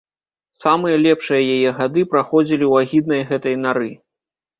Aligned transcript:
Самыя 0.61 0.95
лепшыя 1.05 1.43
яе 1.55 1.69
гады 1.79 2.05
праходзілі 2.13 2.65
ў 2.69 2.73
агіднай 2.87 3.21
гэтай 3.33 3.55
нары. 3.67 3.91